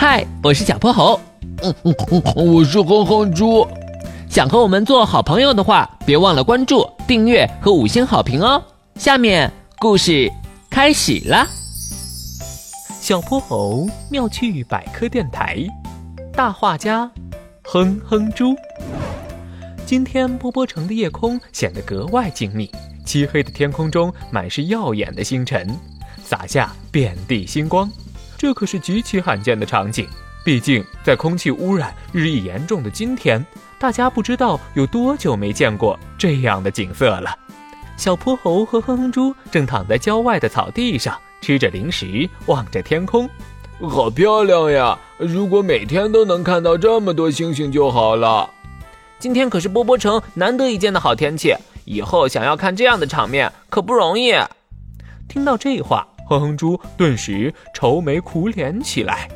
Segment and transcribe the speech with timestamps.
[0.00, 1.20] 嗨，我是小泼猴。
[1.62, 3.68] 嗯嗯嗯，我是哼哼猪。
[4.30, 8.64] 想和我们做好朋友的话，别忘了关注、订阅和五星好评哦。
[8.94, 10.32] 下面故事
[10.70, 11.46] 开始啦。
[12.98, 15.66] 小泼猴妙趣百科电台，
[16.32, 17.10] 大画家
[17.64, 18.56] 哼哼猪。
[19.84, 22.70] 今天波波城的夜空显得格外静谧，
[23.04, 25.68] 漆黑的天空中满是耀眼的星辰，
[26.24, 27.86] 洒下遍地星光。
[28.40, 30.08] 这可是极其罕见的场景，
[30.42, 33.44] 毕竟在空气污染日益严重的今天，
[33.78, 37.38] 大家不知道有多久没见过这样的景色了。
[37.98, 43.28] 小泼猴和哼哼猪正躺在郊外的草地上，吃着零食，望着天空，
[43.78, 44.98] 好漂亮呀！
[45.18, 48.48] 如果每天都能看到这么多星星就好了。
[49.18, 51.54] 今天可是波波城难得一见的好天气，
[51.84, 54.32] 以后想要看这样的场面可不容易。
[55.28, 56.08] 听到这话。
[56.30, 59.28] 哼哼猪顿时愁眉苦脸起来。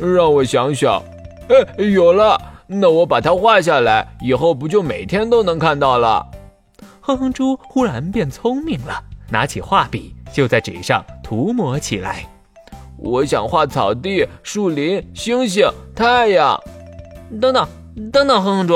[0.00, 1.00] 让我想想，
[1.48, 6.26] 哎，有了，那我把它画下来，以后不就每天都能看到了？
[7.00, 12.26] 哼哼猪忽然变聪明了，拿起画笔就在纸上涂抹起来。
[12.98, 16.60] 我想画草地、树林、星星、太阳。
[17.40, 17.68] 等等，
[18.10, 18.74] 等等，哼哼猪，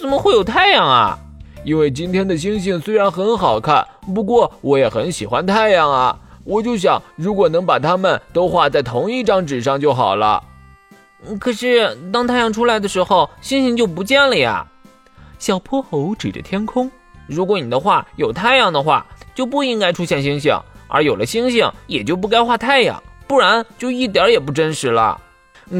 [0.00, 1.16] 怎么会有太阳啊？
[1.64, 6.18] 因为今天的星星虽然很好看，不过我也很喜欢太阳啊！
[6.44, 10.44] 我就想，如果能把它们都画在同一张纸上就好了。
[11.40, 14.66] 可是当太阳出来的时候，星星就不见了呀！
[15.38, 16.90] 小泼猴指着天空
[17.26, 20.54] ：“如果你的画有太阳的话，就不应该出现星星；
[20.86, 25.18] 而有了星星，也就不该画太阳，不然就一点也不真实了。”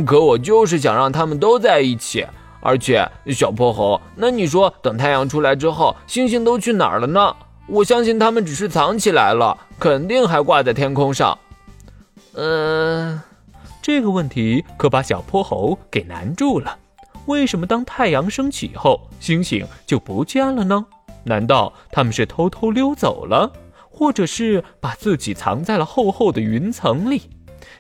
[0.07, 2.27] 可我就是想让它们都在一起。
[2.65, 7.37] 而且，小泼猴，那你说，等太阳出来之后，星星都去哪儿了呢？
[7.67, 11.39] 我相信他们只是藏起来了，肯定还挂在天空上。
[12.33, 13.21] 嗯，
[13.83, 16.79] 这个问题可把小泼猴给难住了。
[17.27, 20.87] 为什么当太阳升起后，星星就不见了呢？
[21.25, 23.53] 难道他们是偷偷溜走了，
[23.91, 27.23] 或者是把自己藏在了厚厚的云层里？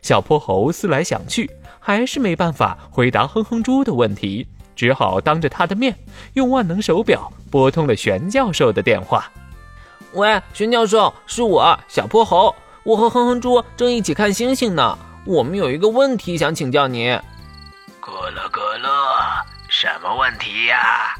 [0.02, 1.50] 小泼猴思来想去，
[1.80, 4.46] 还是没办法回答哼哼猪的问题。
[4.74, 5.96] 只好当着他的面，
[6.34, 9.30] 用万能手表拨通了玄教授的电话。
[10.12, 12.54] 喂，玄教授，是我小泼猴，
[12.84, 14.98] 我和哼哼猪正一起看星星呢。
[15.24, 17.12] 我们有一个问题想请教您。
[18.00, 18.88] 咕噜咕噜，
[19.68, 21.14] 什么问题呀？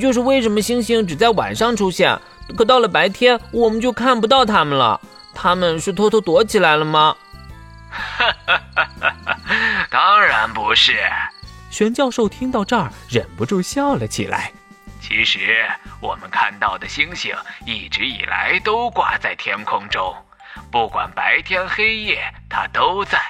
[0.00, 2.18] 就是为什么星星只在晚上出现，
[2.56, 5.00] 可到了白天我们就看不到它们了？
[5.34, 7.16] 它们是偷偷躲起来了吗？
[7.90, 9.88] 哈哈哈哈哈！
[9.90, 10.92] 当然不是。
[11.74, 14.52] 玄教授听到这儿，忍不住笑了起来。
[15.00, 15.68] 其实，
[16.00, 17.34] 我们看到的星星
[17.66, 20.14] 一直以来都挂在天空中，
[20.70, 23.20] 不管白天黑夜，它都在。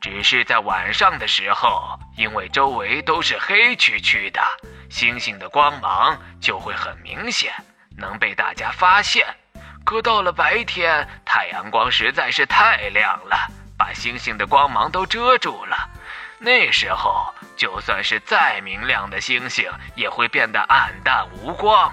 [0.00, 4.42] 只是在晚上的时候，因为周围都是黑黢黢的，
[4.90, 7.52] 星星的光芒就会很明显，
[7.96, 9.24] 能被大家发现。
[9.84, 13.36] 可到了白天，太阳光实在是太亮了，
[13.78, 15.83] 把星星的光芒都遮住了。
[16.38, 19.64] 那时候，就算是再明亮的星星，
[19.94, 21.90] 也会变得暗淡无光，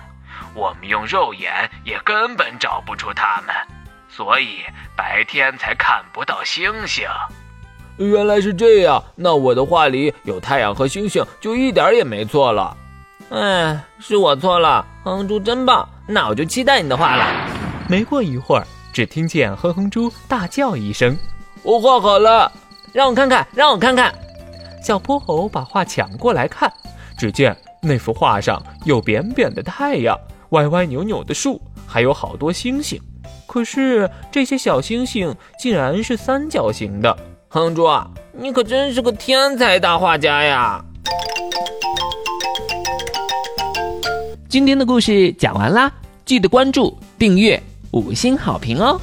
[0.54, 3.56] 我们用肉眼也根本找不出它们，
[4.10, 4.60] 所以
[4.96, 7.08] 白天才看不到星星。
[7.98, 12.76] 原来是这样，那我的画里有太阳和星星，就一点也没错了。
[13.30, 17.26] 哎，是我错了，哼哼猪真棒，那我就期待你的画了。
[17.88, 21.18] 没过一会儿，只听见哼哼猪大叫一声
[21.64, 22.52] ：“我画好了，
[22.92, 24.14] 让我看看，让我看看。”
[24.82, 26.72] 小泼猴把画抢过来看，
[27.18, 30.18] 只见那幅画上有扁扁的太阳，
[30.50, 33.00] 歪歪扭扭的树，还有好多星星。
[33.46, 37.16] 可是这些小星星竟然是三角形的。
[37.50, 37.88] 哼猪，
[38.32, 40.84] 你可真是个天才大画家呀！
[44.50, 45.92] 今天的故事讲完啦，
[46.26, 47.62] 记得关注、订阅、
[47.92, 49.00] 五星好评哦！